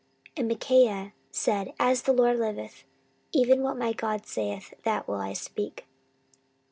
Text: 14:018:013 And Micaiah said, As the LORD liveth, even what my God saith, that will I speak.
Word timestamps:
14:018:013 0.29 0.31
And 0.39 0.47
Micaiah 0.47 1.13
said, 1.29 1.73
As 1.79 2.01
the 2.01 2.11
LORD 2.11 2.39
liveth, 2.39 2.85
even 3.33 3.61
what 3.61 3.77
my 3.77 3.93
God 3.93 4.25
saith, 4.25 4.73
that 4.81 5.07
will 5.07 5.21
I 5.21 5.33
speak. 5.33 5.85